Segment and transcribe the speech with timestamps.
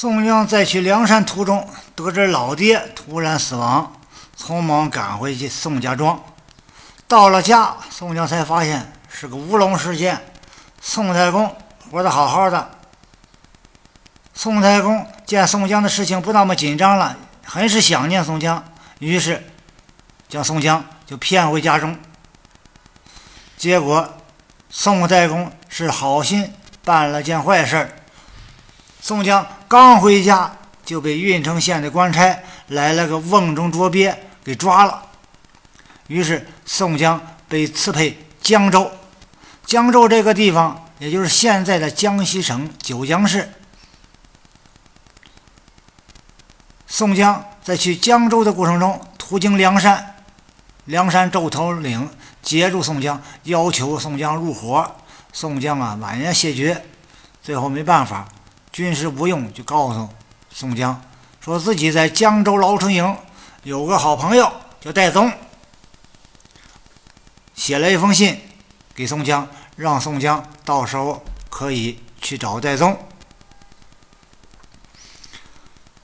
[0.00, 3.92] 宋江在去梁山途中，得知老爹突然死亡，
[4.40, 6.22] 匆忙赶回去宋家庄。
[7.08, 10.16] 到了家，宋江才发现是个乌龙事件。
[10.80, 11.52] 宋太公
[11.90, 12.70] 活得好好的，
[14.34, 18.62] 宋太公见宋江的事情不那么紧张了，很是想念宋江，
[19.00, 19.44] 于是
[20.28, 21.98] 将宋江就骗回家中。
[23.56, 24.08] 结果，
[24.70, 26.54] 宋太公是好心
[26.84, 27.90] 办了件坏事儿
[29.00, 30.52] 宋江刚回家，
[30.84, 35.02] 就被郓城县的官差来了个瓮中捉鳖给抓了。
[36.08, 38.90] 于是宋江被赐配江州。
[39.64, 43.48] 江州这个地方，也就是现在的江西省九江市。
[46.86, 50.16] 宋江在去江州的过程中，途经梁山，
[50.86, 52.10] 梁山周头领。
[52.40, 54.90] 截住宋江，要求宋江入伙。
[55.34, 56.82] 宋江啊，婉言谢绝。
[57.42, 58.26] 最后没办法，
[58.78, 60.08] 军师吴用就告诉
[60.52, 61.02] 宋江，
[61.40, 63.16] 说自己在江州牢城营
[63.64, 65.32] 有个好朋友叫戴宗，
[67.56, 68.40] 写了一封信
[68.94, 72.96] 给宋江，让宋江到时候可以去找戴宗。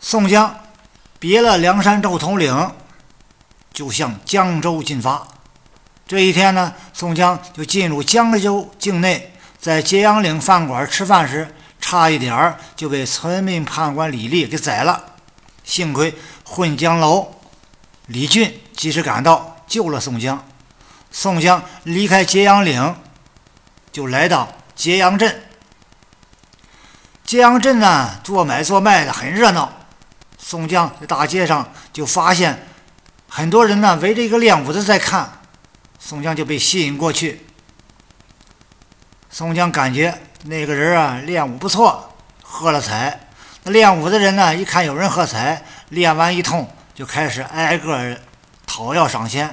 [0.00, 0.52] 宋江
[1.20, 2.72] 别了梁山赵统领，
[3.72, 5.24] 就向江州进发。
[6.08, 11.54] 这一天呢，宋江就进入江州境内，在揭阳岭饭馆吃饭时，
[11.94, 15.14] 差一点儿就被村民判官李立给宰了。
[15.62, 17.32] 幸亏混江楼
[18.08, 20.44] 李俊及时赶到，救了宋江。
[21.12, 22.96] 宋江离开揭阳岭，
[23.92, 25.40] 就来到揭阳镇。
[27.24, 29.72] 揭阳镇呢，做买做卖的很热闹。
[30.36, 32.66] 宋江在大街上就发现
[33.28, 35.40] 很多人呢围着一个练武的在看。
[36.00, 37.46] 宋江就被吸引过去。
[39.36, 42.08] 宋江感觉那个人啊练武不错，
[42.40, 43.18] 喝了彩。
[43.64, 48.16] 那练武的人呢，一看有人喝彩，练完一通就开始挨个
[48.64, 49.52] 讨要赏钱，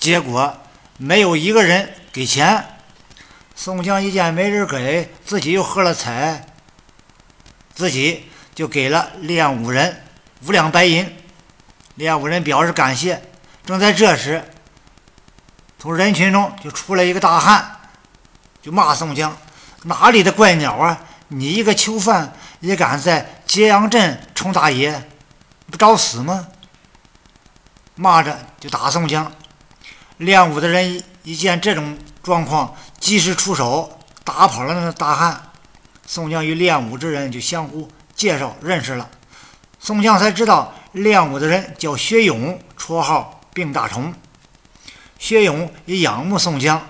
[0.00, 0.52] 结果
[0.96, 2.60] 没有一个人给钱。
[3.54, 6.44] 宋江一见没人给，自己又喝了彩，
[7.72, 10.02] 自己就给了练武人
[10.44, 11.08] 五两白银。
[11.94, 13.22] 练武人表示感谢。
[13.64, 14.42] 正在这时，
[15.78, 17.76] 从人群中就出来一个大汉，
[18.62, 19.36] 就骂宋江
[19.84, 21.00] ：“哪里的怪鸟啊！
[21.28, 25.08] 你一个囚犯也敢在揭阳镇冲大爷，
[25.70, 26.48] 不找死吗？”
[27.94, 29.30] 骂着就打宋江。
[30.18, 35.40] 练武的人一见这种状况，及时出手打跑了那大汉。
[36.06, 39.08] 宋江与练武之人就相互介绍认识了。
[39.78, 44.12] 宋江才知道练武的人叫薛勇，绰号病大虫。
[45.18, 46.86] 薛勇也仰慕宋江，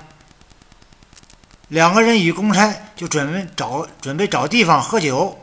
[1.70, 5.38] 两个人与公差就准备找准备找地方喝酒，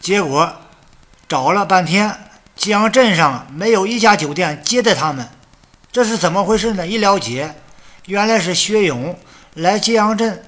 [0.00, 0.50] 结果
[1.28, 2.10] 找了半天，
[2.56, 5.28] 揭阳镇上没有一家酒店接待他们，
[5.92, 6.86] 这是怎么回事呢？
[6.86, 7.54] 一了解，
[8.06, 9.14] 原来是薛勇
[9.52, 10.42] 来揭阳镇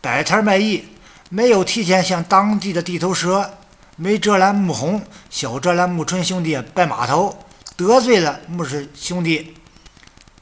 [0.00, 0.88] 摆摊卖艺，
[1.28, 3.58] 没有提前向当地的地头蛇
[3.96, 7.38] 梅哲兰、穆红、小哲兰、穆春兄弟拜码头，
[7.76, 9.54] 得罪了穆氏兄弟。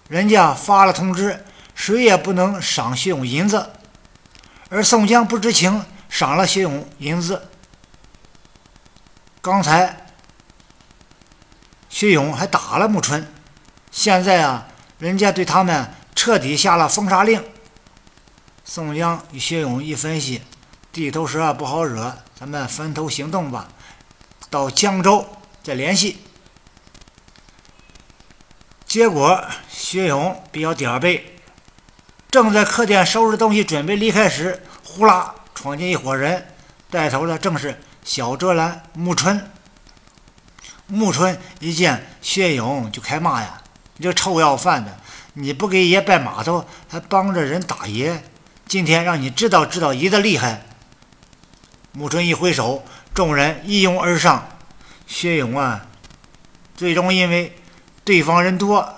[0.06, 3.70] 人家发了通知，谁也不能赏薛勇银子，
[4.68, 7.48] 而宋江不知情，赏了薛勇银子。
[9.40, 10.06] 刚才
[11.88, 13.26] 薛勇还打了穆春，
[13.90, 14.68] 现在啊，
[14.98, 17.42] 人家对他们彻底下了封杀令。
[18.64, 20.42] 宋江与薛勇一分析，
[20.92, 23.66] 地头蛇不好惹，咱们分头行动吧，
[24.48, 25.26] 到江州
[25.64, 26.18] 再联系。
[28.86, 29.44] 结果。
[29.68, 31.41] 薛勇比较点儿背，
[32.32, 36.47] 正在客店收拾东西准备离开时，呼啦闯进一伙人，
[36.88, 39.50] 带头的正是小遮拦穆春。
[40.87, 43.62] 穆春一见薛勇就开骂呀
[43.98, 44.98] ：“你这臭要饭的，
[45.34, 48.25] 你不给爷拜码头，还帮着人打爷，
[48.66, 50.62] 今天让你知道知道爷的厉害！”
[51.93, 52.82] 穆春一挥手，
[53.12, 54.49] 众人一拥而上，
[55.06, 55.87] 薛勇啊，
[56.75, 57.55] 最终因为
[58.05, 58.94] 对方人多。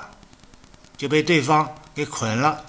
[0.97, 2.65] 就被对方给捆了，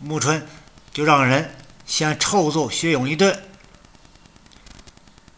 [0.00, 0.46] 穆春
[0.92, 1.54] 就让人
[1.84, 3.42] 先臭揍薛勇一顿。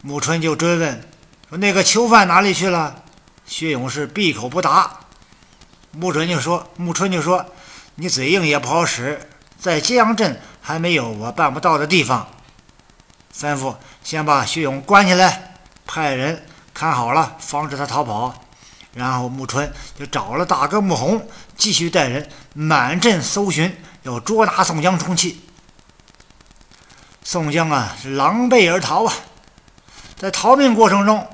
[0.02, 1.00] 穆春就追问
[1.48, 3.02] 说：“那个囚犯哪里去了？”
[3.46, 5.00] 薛勇是闭口不答。
[5.92, 7.44] 穆春就说：“穆春就说，
[7.94, 9.28] 你嘴硬也不好使，
[9.58, 12.28] 在揭阳镇还没有我办不到的地方。”
[13.34, 13.74] 吩咐
[14.04, 15.54] 先把薛勇关起来，
[15.86, 18.44] 派人看好了，防止他逃跑。
[18.92, 21.26] 然后穆春就找了大哥穆弘，
[21.56, 25.42] 继续带人满镇搜寻，要捉拿宋江充气。
[27.22, 29.14] 宋江啊，是狼狈而逃啊！
[30.16, 31.26] 在逃命过程中，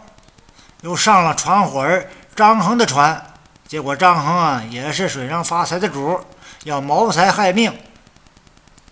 [0.82, 3.34] 又上了船伙儿张衡的船，
[3.66, 6.20] 结果张衡啊也是水上发财的主，
[6.64, 7.72] 要谋财害命。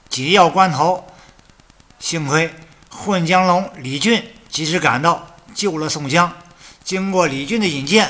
[0.08, 1.04] 紧要关头，
[1.98, 2.54] 幸亏
[2.88, 6.32] 混江龙李俊及时赶到，救了宋江。
[6.84, 8.08] 经过李俊的引荐，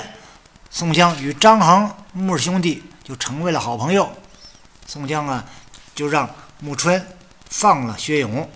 [0.70, 4.10] 宋江与张衡穆氏兄弟就成为了好朋友。
[4.86, 5.44] 宋江啊，
[5.94, 6.28] 就让
[6.60, 7.04] 穆春
[7.48, 8.48] 放了薛勇。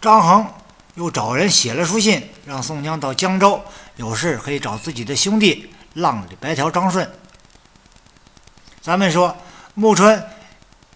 [0.00, 0.46] 张衡
[0.94, 3.60] 又找人写了书信，让宋江到江州
[3.96, 7.10] 有事可以找自己的兄弟浪里白条张顺。
[8.80, 9.36] 咱们说
[9.74, 10.22] 穆春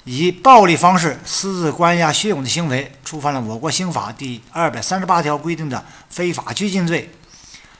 [0.04, 7.10] 以暴力方式私自关押薛勇的行为，触犯了我国刑法第二百三十八条规定的非法拘禁罪。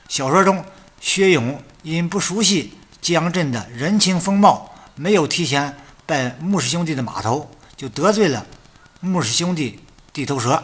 [0.07, 0.63] 小说中，
[0.99, 5.75] 薛勇因不熟悉江镇的人情风貌，没有提前
[6.11, 8.45] 拜穆氏兄弟的码头，就得罪了
[8.99, 9.79] 穆氏兄弟
[10.11, 10.61] 地头蛇。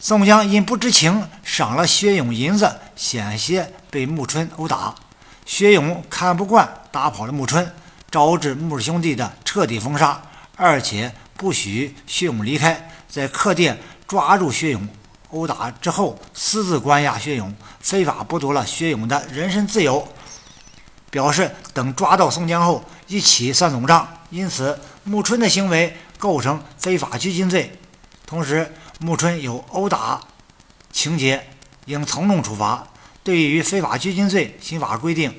[0.00, 4.94] 宋江因不知情，赏了薛勇银子，险些被穆春殴打。
[5.44, 7.70] 薛勇看不惯，打跑了穆春，
[8.10, 10.22] 招致穆氏兄弟的彻底封杀，
[10.56, 14.88] 而且不许薛勇离开，在客店抓住薛勇，
[15.32, 20.08] 殴打之后，私自关押薛勇，非法剥夺了薛勇的人身自由，
[21.10, 24.08] 表示等抓到宋江后一起算总账。
[24.30, 27.78] 因此，穆春的行为构成非法拘禁罪，
[28.26, 28.72] 同时。
[29.00, 30.20] 穆春有殴打
[30.90, 31.50] 情节，
[31.84, 32.84] 应从重处罚。
[33.22, 35.32] 对于非法拘禁罪，刑法规定，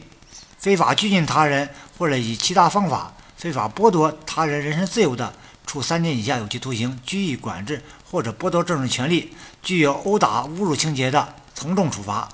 [0.57, 5.33] 非法拘禁他人或者以其他方法非法剥夺他人人身自由的，
[5.65, 9.27] 处三年以下有期徒刑、拘役、管制或者剥夺政治权利；
[9.61, 12.29] 具有殴打、侮辱情节的，从重处罚。